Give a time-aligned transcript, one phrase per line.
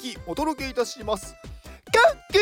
[0.00, 1.34] きお届けいたします。
[1.92, 2.40] カッキー。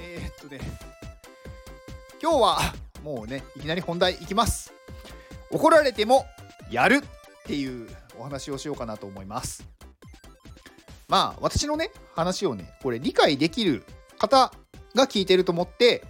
[0.00, 0.60] えー、っとね。
[2.22, 2.58] 今日は
[3.02, 4.72] もうねいきなり本題いきます。
[5.50, 6.26] 怒られても
[6.70, 7.00] やるっ
[7.46, 7.88] ていう
[8.18, 9.64] お話をしようかなと思います。
[11.08, 13.84] まあ私のね話をねこれ理解できる
[14.18, 14.52] 方
[14.94, 16.04] が聞いてると思って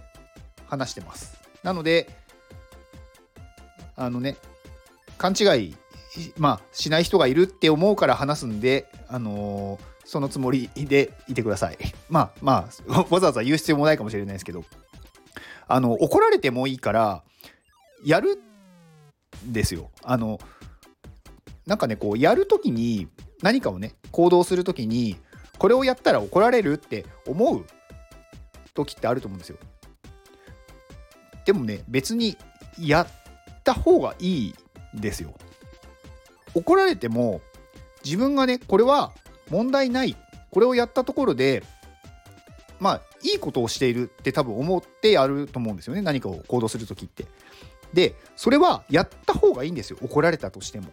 [0.67, 1.37] 話してます。
[1.63, 2.09] なので
[3.95, 4.35] あのね
[5.17, 5.75] 勘違い
[6.37, 11.77] まあしない人がいるって思うから話すんであのー、そのつもりでいてください。
[12.09, 14.63] まあまあ わざわざ言う必要もないかもしれないですけど。
[15.67, 17.23] あの怒られてもいいから
[18.03, 18.39] やる
[19.45, 19.89] んですよ。
[20.03, 20.39] あの
[21.65, 23.07] なんかねこうやるときに
[23.41, 25.17] 何かをね行動するときに
[25.57, 27.65] これをやったら怒られるって思う
[28.73, 29.57] 時ってあると思うんですよ。
[31.45, 32.37] でもね別に
[32.79, 33.07] やっ
[33.63, 34.55] た方がいい
[34.97, 35.33] んですよ。
[36.55, 37.41] 怒られても
[38.03, 39.11] 自分がねこれは
[39.49, 40.15] 問題ない
[40.49, 41.63] これをやったところで
[42.79, 47.25] まあいいことをしているって多分思ってやると思うんですよね何かを行動する時って。
[47.93, 50.87] でそれはやった方がいいんですよ怒られたとしても。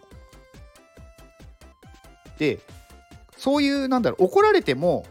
[2.38, 2.60] で
[3.36, 5.04] そういうなんだろう怒られても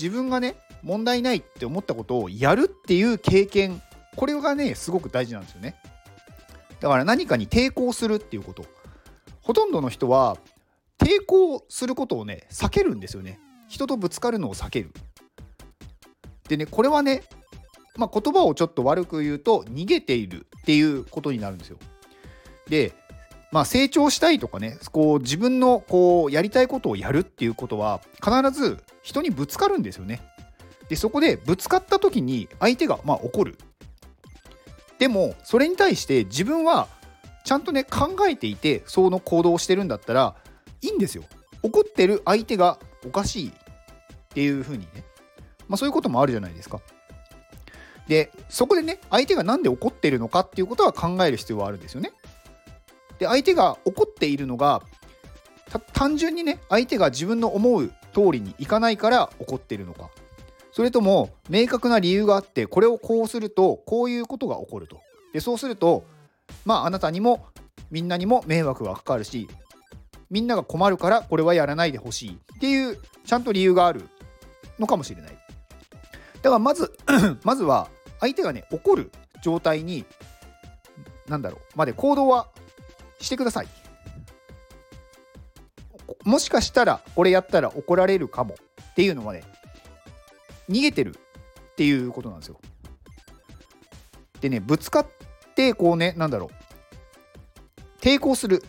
[0.00, 3.82] 自分がね問題ないって思ったことをやるっていう経験
[4.14, 5.74] これがねすごく大事なんですよね。
[6.80, 8.64] だから何かに抵抗するっていうこと
[9.48, 10.36] ほとんどの人は
[10.98, 13.40] 抵抗することをね避けるんですよね。
[13.66, 14.92] 人とぶつかるのを避ける。
[16.50, 17.22] でねこれはね
[17.96, 21.78] まあ、言葉をちょっと悪く言うと逃げているっていうことになるんですよ。
[22.68, 22.92] で
[23.50, 30.20] まあ成長したいとかねこう自分のこうやりたいことをやるっていうことは必ず人にぶつかるんですよね。
[30.90, 33.56] でそこでぶつかった時に相手がまあ怒る。
[34.98, 36.88] でもそれに対して自分は
[37.48, 40.34] ちゃんとね考えていてその行動をしてるんだったら
[40.82, 41.24] いいんですよ。
[41.62, 43.52] 怒ってる相手がおかしいっ
[44.28, 45.02] ていう風にね、
[45.66, 46.82] まあ、そういうこともあるじゃないですか。
[48.06, 52.12] でそこでね相手が何で怒ってるのかっていうことは考える必要はあるんですよね。
[53.18, 54.82] で相手が怒っているのが
[55.94, 60.10] 単純にね相手が自分の思う通りにいかないから怒ってるのか
[60.70, 65.00] それとも明確な理由があってこれをこうするとこういうことが起こると
[65.32, 66.04] でそうすると
[66.64, 67.46] まああなたにも
[67.90, 69.48] みんなにも迷惑がかかるし
[70.30, 74.08] みんなが困るからこれはやらないでほしいっていうちゃんと理由がある
[74.78, 75.38] のかもしれない。
[76.42, 76.92] だからまず
[77.42, 77.88] まずは
[78.20, 79.10] 相手がね怒る
[79.42, 80.04] 状態に
[81.28, 82.48] 何だろうまで行動は
[83.20, 83.68] してください。
[86.24, 88.54] もしかしたらこれやったら怒られるかも
[88.90, 89.42] っていうのはね
[90.68, 91.16] 逃げてる
[91.70, 92.60] っていうことなんですよ。
[94.40, 95.17] でねぶつかっっ
[95.58, 98.62] てこうねなんだろう抵抗する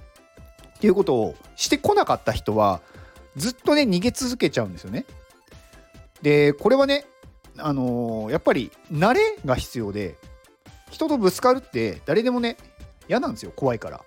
[0.78, 2.82] っていうことをしてこなかった人は
[3.36, 5.06] ずっとね逃げ続けちゃうんですよね。
[6.24, 7.06] でこれはね
[7.58, 10.16] あのー、やっぱり慣れが必要で
[10.90, 12.58] 人とぶつかるって誰でもね
[13.08, 14.02] 嫌なんですよ怖いから。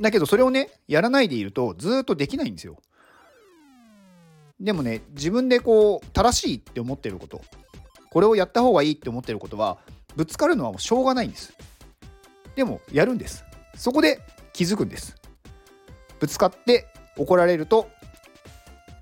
[0.00, 2.76] だけどそれをねやらないでいるとずっとできないんですよ。
[4.58, 7.42] でもね自分でこう正しいって思ってること
[8.10, 9.78] これをやった方がいいって思ってることは
[10.16, 11.56] ぶつかるのはもうしょうがないんです。
[12.56, 13.44] でもやるんです。
[13.76, 14.20] そこで
[14.52, 15.14] 気づくんです。
[16.18, 17.88] ぶつかって怒られると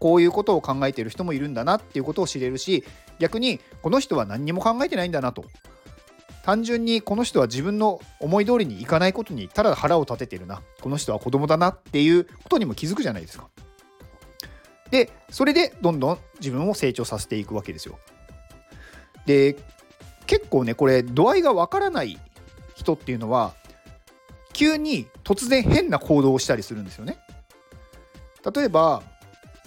[0.01, 2.85] こういうことを考えている人もいるんだなっていうことを知れるし
[3.19, 5.45] 逆にこの人は何にも考えてないんだなと。
[6.43, 10.61] 単純にこの人は自分の思い通りにいかないことにただ腹を立ててるな。
[10.83, 13.49] この人は子供だなっていうことにも気づくじゃないですか。
[14.91, 17.99] でそれでどんどん自分を成長させていくわけですよ。
[19.25, 19.57] で
[20.27, 22.19] 結構ねこれ度合いがわからない
[22.75, 23.55] 人っていうのは
[24.53, 27.19] 急に突然変な行動をしたりするんですよね。
[28.55, 29.03] 例えば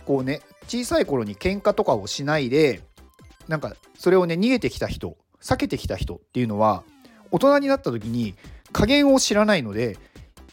[0.06, 2.81] こうね小さい頃に喧嘩とかをしないで
[3.48, 6.83] なんかそれをね逃げてきた人避けてきた人っていうのは
[7.31, 8.36] 大人になった時に
[8.71, 9.98] 加減を知らないので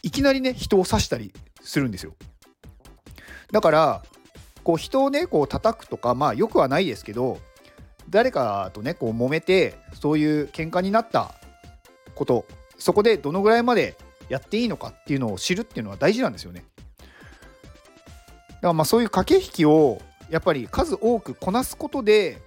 [0.03, 2.15] いきなりね人を刺したりするんですよ。
[3.51, 4.03] だから
[4.63, 7.39] こう人をねこう叩くとかまあよくはないですけど
[8.09, 11.35] 誰かとねこう揉めてそういう喧嘩になった
[12.15, 12.45] こと
[12.77, 13.97] そこでどのぐらいまで
[14.29, 16.65] やっていいのかっていうのを知るっていうのは大事なんですよね。
[16.97, 22.41] だからまあそういう駆け引きをやっぱり数多くこなすことで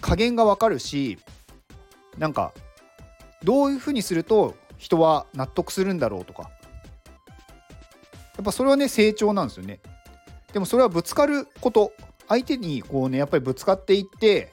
[0.00, 1.18] 加減がわかるし
[2.18, 2.52] なんか
[3.42, 6.50] どういうふうにすると人は納得するんだろうとか
[8.36, 9.80] やっぱそれはね成長なんですよね。
[10.52, 11.92] でもそれはぶつかること
[12.28, 14.52] 相手にこうねやっぱりぶつかっていって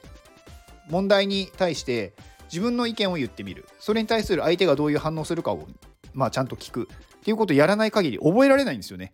[0.88, 2.12] 問題に対して
[2.50, 5.66] 自分の意見を言ってみるそれに対する相手がどういう反応するかを、
[6.12, 9.12] まあ、ちゃんと聞くっていうことをやらない限り覚えられないんですよね。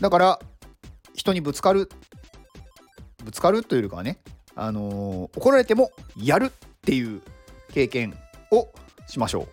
[0.00, 0.40] だから
[1.14, 1.88] 人にぶつかる
[3.24, 4.18] ぶつかるというよりかはね、
[4.54, 6.50] あのー、怒られてもやるっ
[6.82, 7.22] ていう
[7.72, 8.14] 経験
[8.50, 8.68] を
[9.06, 9.48] しましょう。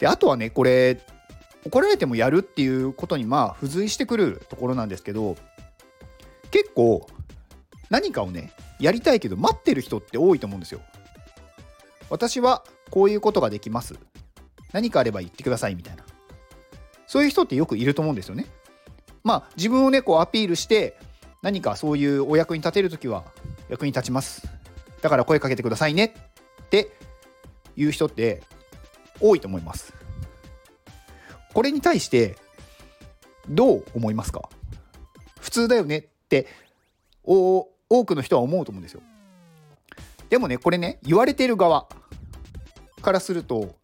[0.00, 0.98] であとはねこれ
[1.66, 5.36] 怒られてもやるっていうことにまあ付随してくるところなんですけど
[6.50, 7.06] 結構
[7.90, 10.80] 何かをねやりたいけど待ってる人って多いと思うんですよ。
[12.08, 13.94] 私はこういうことができます。
[14.72, 16.04] 何かあれば言ってくださいみたいな。
[17.06, 18.46] そういう人ってよくいると思うんですよね。
[19.22, 20.96] まあ自分をねこうアピールして
[21.42, 23.24] 何かそういうお役に立てる時は
[23.68, 24.48] 役に立ちます。
[25.02, 26.14] だから声かけてくださいね
[26.62, 26.92] って
[27.76, 28.42] いう人って
[29.20, 29.92] 多いと思います。
[31.52, 32.36] これに対して
[33.48, 34.48] どう思いますか？
[35.40, 36.46] 普通だよねって
[37.90, 39.02] 多くの人は思うと思うんですよ。
[40.30, 41.88] でもねこれね言われている側
[43.02, 43.74] からすると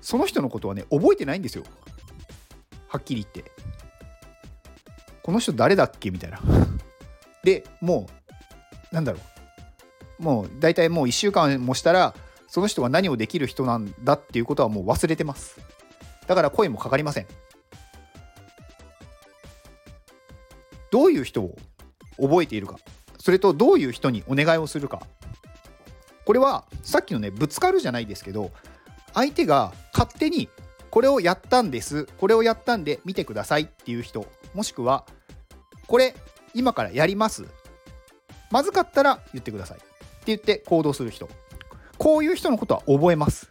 [0.00, 1.64] その人のことはね覚えてないんですよ。
[2.88, 3.52] はっきり言って。
[5.22, 6.10] この人誰だっけ？
[6.10, 6.40] みたいな。
[7.44, 8.08] でも
[8.90, 9.18] うなんだろ
[10.18, 12.14] うもう大体もう1週間もしたら
[12.48, 15.60] その人が何をできる人なんだっていうことはもう忘れてます
[16.26, 17.26] だから声もかかりません
[20.90, 21.56] どういう人を
[22.18, 22.78] 覚えているか
[23.26, 25.02] それとどういう人にお願いをするか。
[26.24, 28.52] これはさっきのねぶつかるじゃないですけど
[29.14, 30.48] 相手が勝手に
[30.90, 35.06] これをやったんですこれをやったんで見てくださいっていう人もしくは
[35.88, 36.14] これ
[36.54, 37.46] 今からやります
[38.52, 39.86] まずかったら言ってくださいって
[40.26, 41.28] 言って行動する人。
[41.98, 43.50] こういう人のことは覚えます。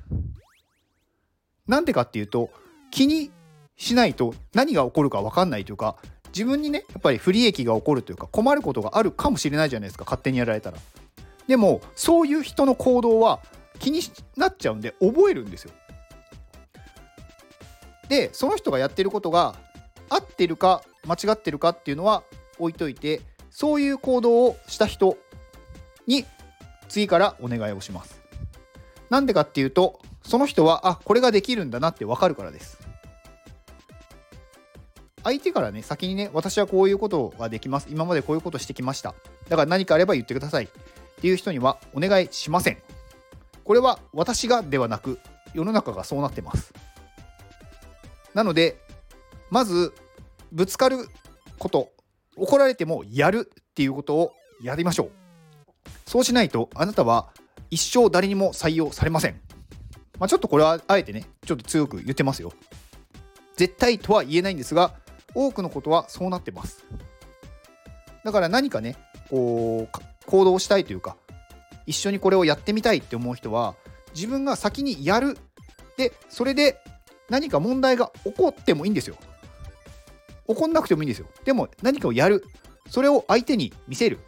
[1.68, 2.50] なんでかっていうと
[2.92, 3.30] 気に
[3.76, 5.98] しないと何が起こるか分かんないというか
[6.36, 10.78] 自分にねやっぱり不利益が起こるというか困ることがあるかもしれないじゃないですか勝手にやられたら
[11.48, 13.40] でもそういう人の行動は
[13.80, 14.02] 気に
[14.36, 15.72] なっちゃうんで覚えるんですよ
[18.10, 19.56] でその人がやってることが
[20.10, 22.24] 合ってるか間違ってるかっていうのは
[22.60, 25.18] 置いといてそういう行動をした人
[26.08, 26.26] に
[26.90, 28.22] 次からお願いをします。
[29.10, 32.85] なんでかっていうとその人はあこれができるんだなって分かるからです。
[35.26, 37.88] 相手からね先にね私はこういうことができます。
[37.90, 39.16] 今までこういうことしてきました。
[39.50, 40.66] だから何かあれば言ってください。
[40.66, 40.68] っ
[41.20, 42.78] ていう人にはお願いしません。
[43.64, 45.20] これは私がではなく
[45.56, 46.72] 世の中がそうなってます。
[48.36, 48.80] なので
[49.50, 49.94] まず
[50.52, 51.10] ぶつかる
[51.58, 51.90] こと
[52.38, 55.12] 怒られてもやるっていうことをやりましょう。
[56.06, 57.30] そうしないとあなたは
[57.72, 59.42] 一生誰にも採用されません。
[60.20, 62.54] まあ、ちょっとこれはあえてねちょっと強く言ってますよ。
[63.56, 64.94] 絶対とは言えないんですが
[65.36, 66.86] 多くのことはそうなってます
[68.24, 68.96] だから何かね
[69.30, 71.18] こう行動したいというか
[71.86, 73.76] 一緒にこれをやってみたいって思う人は
[74.16, 75.38] 自分が先にやる
[75.98, 76.80] でそれで
[77.30, 79.18] 何か問題が起こってもいいんですよ
[80.48, 81.28] 怒んなくてもいいんですよ。
[81.44, 82.44] でも何かをやる。
[82.90, 84.20] それを相手に見せる。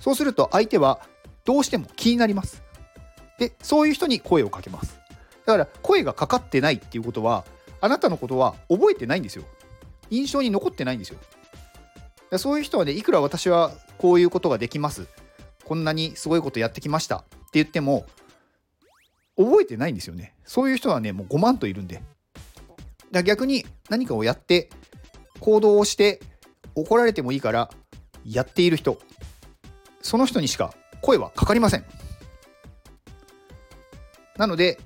[0.00, 1.00] そうすると相手は
[1.44, 2.62] どうしても気になります。
[3.38, 4.98] で、そういう人に声をかけます。
[5.46, 7.44] だから声がかかってないっていうことは、
[7.80, 9.44] あなたのことは覚えてないんですよ。
[10.10, 11.18] 印象に残ってないんですよ。
[12.38, 15.06] そういう人はね、いくら私はこういうことができます。
[15.64, 18.06] こんなにすごいことやってきましたって言っても、
[19.36, 20.34] 覚えてないんですよね。
[20.44, 22.02] そういう人はね、もう5万といるんで。
[23.10, 24.68] だ逆に何かをやって
[25.40, 26.20] 行動をして
[26.74, 27.70] 怒られてもいいから
[28.24, 28.98] やっている人
[30.02, 31.84] その人にしか声はかかりません
[34.36, 34.78] なので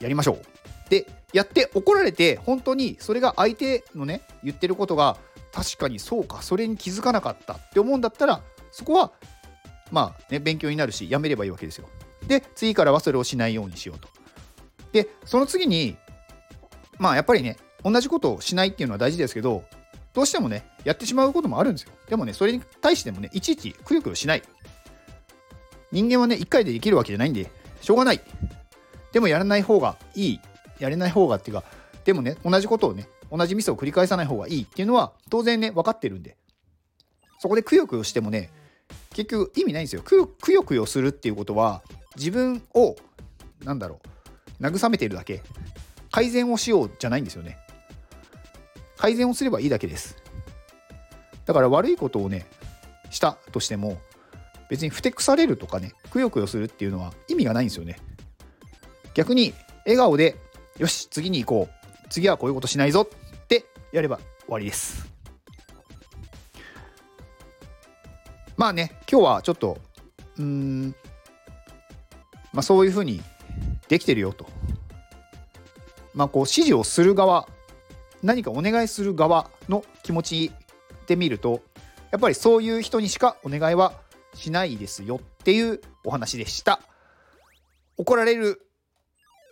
[0.00, 0.55] やりましょう
[0.88, 5.16] でやって怒られて本当にそれが相手のね言ってることが
[5.52, 8.40] 確かにそうかそれに気づかなかったって思うんだったら
[8.70, 9.12] そこは
[9.90, 11.88] まあね勉強になるしやめればいいわけですよ
[12.26, 14.08] で次からはそれをしないようにしようと
[14.92, 15.96] でその次に
[16.98, 19.64] まあやっぱりね同じことをしないっていうのは大事ですけど
[20.16, 21.92] どうしてもね、やってしまうこともあるんですよ。
[22.08, 24.42] でもね、それに対してもね、いちいちくよくよしない。
[25.92, 27.50] 人間はね、1回でできるわけじゃないんで、
[27.82, 28.20] しょうがない。
[29.12, 30.40] でもやらない方がいい。
[30.78, 31.64] やれない方がっていうか、
[32.04, 36.36] でもね、同じことをね、同じミスを繰り返さない方がいいっていうのは、当然ね、分かってるんで。
[37.38, 38.50] そこでくよくよしてもね、
[39.10, 40.02] 結局意味ないんですよ。
[40.02, 40.16] く
[40.52, 41.82] よくよするっていうことは、
[42.16, 42.96] 自分を、
[43.64, 44.00] なんだろ
[44.60, 45.42] う、慰めてるだけ。
[46.10, 47.58] 改善をしようじゃないんですよね。
[48.96, 50.16] 改善をすればいいだけです。
[51.44, 52.46] だから悪いことをね、
[53.10, 53.98] したとしても、
[54.68, 57.98] 別にふてくされるとかね、くよくよするっていうのは意味がないんですよね。
[59.14, 59.54] 逆に、
[59.84, 60.36] 笑顔で、
[60.78, 62.08] よし、次に行こう。
[62.08, 65.06] 次はこういうことしないぞってやれば終わりです。
[68.56, 69.78] まあね、今日はちょっと、
[70.38, 70.94] うん、
[72.52, 73.22] まあそういうふうに
[73.88, 74.46] できてるよと。
[76.14, 77.46] まあこう指示をする側
[78.22, 80.52] 何かお願いする側の気持ち
[81.06, 81.60] で見ると
[82.10, 83.92] やっぱりそういう人にしかお願いは
[84.34, 86.80] しないですよっていうお話でした
[87.98, 88.66] 怒られる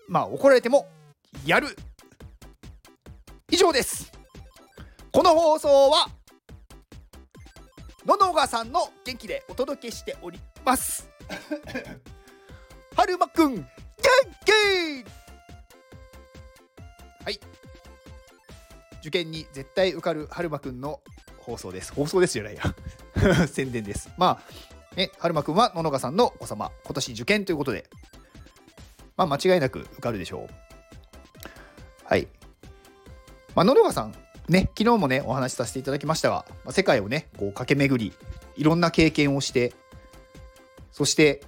[0.08, 0.88] まあ怒られても
[1.46, 1.76] やる。
[3.50, 4.12] 以上です。
[5.12, 6.08] この放送は
[8.04, 11.08] ののがさんの元気でお届けしております。
[12.96, 13.64] はるまくん元
[14.44, 14.52] 気！
[17.24, 17.40] はい。
[19.00, 21.00] 受験に絶対受かるはるまくんの
[21.38, 21.92] 放送です。
[21.92, 22.62] 放送ですじゃないや。
[23.48, 24.10] 宣伝です。
[24.16, 24.42] ま
[24.92, 26.70] あねはるまくんはののがさんのお子様。
[26.84, 27.88] 今年受験ということで。
[29.16, 30.73] まあ間違いなく受かるでしょう
[32.04, 32.28] はい。
[33.54, 34.14] まあののがさん
[34.48, 38.12] ね昨日もねお話しさせていただきましたが、まあ、世界をねこう駆け巡り
[38.56, 39.72] いろんな経験をして
[40.92, 41.42] そして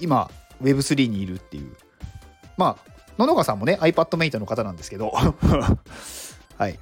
[0.00, 0.30] 今
[0.62, 1.72] Web3 にいるっていう。
[2.56, 5.12] まあ野々川さんもね iPad メイトの方なんですけど。
[6.58, 6.78] はい。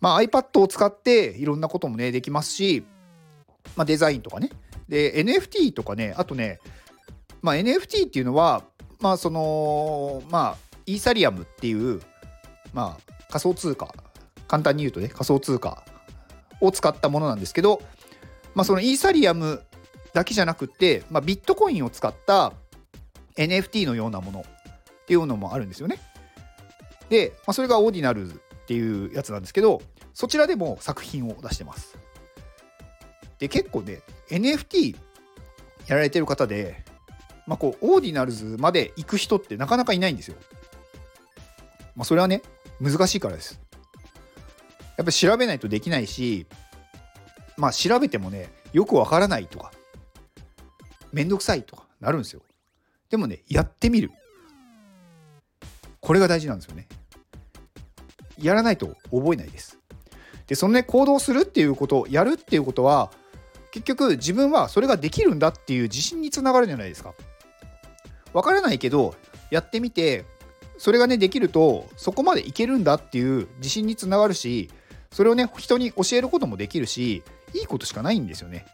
[0.00, 2.84] まあ iPad を使っていろんなこともねできますし、
[3.76, 4.50] まあ、デザインとかね。
[4.88, 6.60] で NFT とかねあとね、
[7.42, 8.64] まあ、NFT っていうのは
[9.00, 12.00] まあそのまあイーサリアムっていう
[12.72, 13.94] まあ仮想通貨
[14.46, 15.84] 簡単に言うとね仮想通貨
[16.60, 17.80] を使ったものなんですけど、
[18.54, 19.62] まあ、そのイーサリアム
[20.12, 22.52] だけじゃなくて、まあ、ビットコインを使った
[23.36, 26.00] NFT のようなものっていうのもあるんですよね。
[27.08, 29.80] で、まあ、それがオーディナルズっていうやつなんですけど
[30.12, 31.96] そちらでも作品を出してます。
[33.38, 34.96] で結構ね NFT
[35.86, 36.84] やられてる方で、
[37.46, 40.36] まあ、こうオーディナルズまで行く人ってなかなかいないんですよ。
[41.94, 42.42] まあ、それはね
[42.80, 43.60] 難しいからです。
[44.96, 46.46] やっぱ調べないとできないし
[47.56, 49.70] まあ調べてもねよくわからないとか
[51.12, 52.42] めんどくさいとかなるんですよ。
[53.10, 54.10] でもねやってみる。
[56.00, 56.86] これが大事なんですよね。
[58.38, 59.78] やらないと覚えないです。
[60.46, 63.10] でそのね行動するっていうことやるっていうことは
[63.70, 67.14] 結局自分はそれができるんだっていう自信につながるじゃないですか。
[68.32, 69.14] わからないけど
[69.50, 70.24] やってみて
[70.78, 74.70] それがねできるとそこまでいけるんだっていう自信につながるし
[75.10, 78.66] それをね人に教えることもできるしいいことしかないんですよね。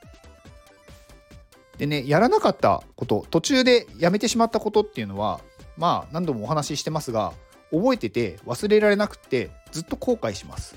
[1.78, 5.40] でねやらなかったこと途中でやめてしまったことっていうのは
[5.76, 7.32] まあ何度もお話ししてますが
[7.73, 10.76] 覚えてて忘れられなくてずっと後悔します。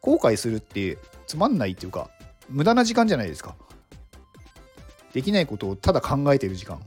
[0.00, 2.10] 後悔するってつまんないっていうか
[2.48, 3.54] 無駄な時間じゃないですか。
[5.12, 6.80] できないことをただ考えてる時間。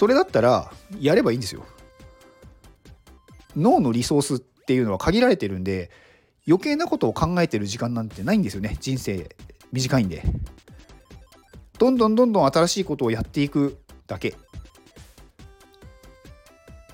[0.00, 1.66] それだったらやればいいんですよ。
[3.54, 5.90] 脳のリソースっていうのは限られてるんで
[6.48, 8.78] 余計なことを考えてる時間なんてないんですよね。
[8.80, 9.36] 人生
[9.72, 10.22] 短いんで。
[11.78, 13.76] どんどんどんどん新しいことをやっていく
[14.06, 14.36] だけ。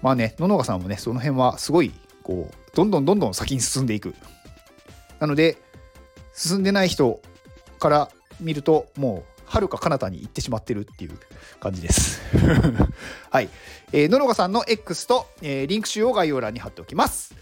[0.03, 1.93] まあね野々川さんもねその辺はすごい
[2.25, 4.17] こうどんどんどんどん先に進んでいく。
[5.21, 5.59] なので
[6.35, 7.21] 進んでない人
[7.79, 8.11] から
[8.41, 11.13] 見るともうはるか彼方に行ってしまってるっていう
[11.61, 12.21] 感じです。
[13.31, 13.49] はい、
[13.93, 17.35] えー、野々川さんの X と、えー、リンク集を概要欄に貼っておきます。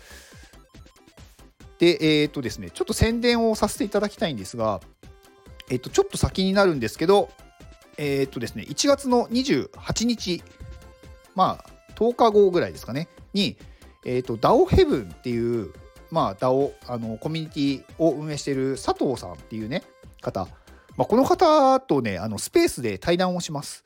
[1.79, 4.81] で、えっ、ー、とですね、ちょっと宣伝をさせていただきたいんですが、
[5.71, 7.31] えっ、ー、と、ちょっと先になるんですけど、
[7.97, 10.43] えっ、ー、とですね、1月の28日、
[11.35, 13.57] まあ、10日後ぐらいですかね、に、
[14.05, 15.73] えっ、と、DAO Heaven っていう、
[16.11, 19.83] まあ、DAO、あの、コミュニティを運営している佐藤さんっていうね、
[20.21, 20.49] 方、
[20.97, 23.85] まあ、この方とね、あのスペースで対談をします。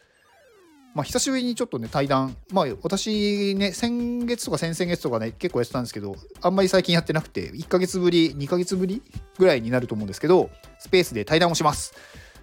[0.95, 9.03] まあ、久しぶりにちょっとね、対談、まあ、私ね、先月とか先々月とかね、結構やってたんですけど、あんまり最近やってなくて、1ヶ月ぶり、2ヶ月ぶり
[9.39, 11.95] ぐらいになると思うんですけど、スペースで対談をします。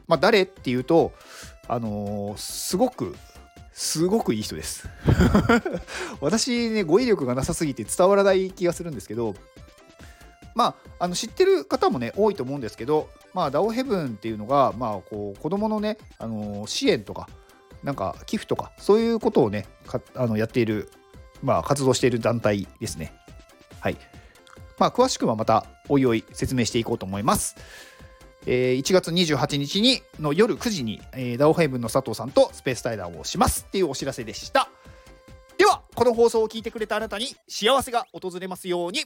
[0.08, 1.12] まあ、誰っていうと、
[1.68, 3.16] あのー、すごく、
[3.74, 4.88] すごくいい人です。
[6.22, 9.36] 私ね、語彙力がなさすぎて伝わらない気がするんですけど、
[10.56, 17.28] まあ、あの知ってる方もね、多いと思うんですけど、まあ、ダオヘブンっていうのが、まあ、こう子供のね、あの、支援とか、
[17.86, 19.68] なんか寄付とかそういうことをね
[20.16, 20.90] あのやっている、
[21.44, 23.14] まあ、活動している団体ですね。
[23.80, 23.98] はい。
[24.78, 27.56] まあ、詳しくはまたおいおい説明していこうと思います。
[28.48, 34.70] えー、1月28日にの夜9時に、えー、ダオヘイブンの佐藤さんとスペース対談をしますっていうお知らせでした。
[35.58, 39.06] では、この放送を聞いてくれたあなたに幸せが訪れますように。